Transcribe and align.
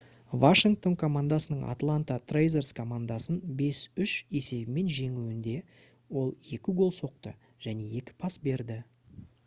washington 0.43 0.95
командасының 1.01 1.59
atlanta 1.73 2.15
thrashers 2.31 2.71
командасын 2.79 3.35
5:3 3.59 4.13
есебімен 4.39 4.89
жеңуінде 4.95 5.53
ол 6.23 6.33
2 6.55 6.75
гол 6.81 6.95
соқты 7.03 7.35
және 7.69 7.91
2 8.09 8.17
пас 8.25 8.39
берді 8.49 8.79